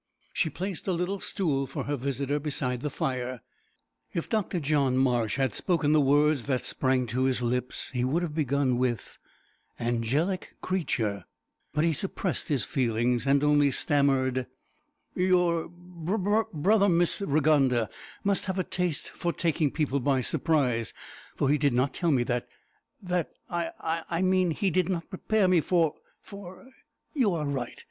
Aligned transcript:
She 0.33 0.49
placed 0.49 0.87
a 0.87 0.93
little 0.93 1.19
stool 1.19 1.67
for 1.67 1.83
her 1.83 1.95
visitor 1.95 2.39
beside 2.39 2.81
the 2.81 2.89
fire. 2.89 3.41
If 4.13 4.27
Dr 4.29 4.59
John 4.59 4.97
Marsh 4.97 5.35
had 5.35 5.53
spoken 5.53 5.91
the 5.91 6.01
words 6.01 6.45
that 6.45 6.63
sprang 6.65 7.05
to 7.05 7.25
his 7.25 7.43
lips 7.43 7.91
he 7.91 8.03
would 8.03 8.23
have 8.23 8.33
begun 8.33 8.79
with 8.79 9.19
"Angelic 9.79 10.55
creature," 10.59 11.25
but 11.71 11.83
he 11.83 11.93
suppressed 11.93 12.47
his 12.47 12.63
feelings 12.63 13.27
and 13.27 13.43
only 13.43 13.69
stammered 13.69 14.47
"Your 15.13 15.67
b 15.67 16.15
brother, 16.51 16.89
Miss 16.89 17.19
Rigonda, 17.21 17.87
must 18.23 18.45
have 18.45 18.57
a 18.57 18.63
taste 18.63 19.07
for 19.07 19.31
taking 19.31 19.69
people 19.69 19.99
by 19.99 20.21
surprise, 20.21 20.95
for 21.35 21.47
he 21.47 21.59
did 21.59 21.73
not 21.75 21.93
tell 21.93 22.09
me 22.09 22.23
that 22.23 22.47
that 23.03 23.33
I 23.51 24.01
I 24.09 24.23
mean 24.23 24.49
he 24.49 24.71
did 24.71 24.89
not 24.89 25.11
prepare 25.11 25.47
me 25.47 25.61
for 25.61 25.93
for 26.23 26.71
you 27.13 27.35
are 27.35 27.45
right. 27.45 27.79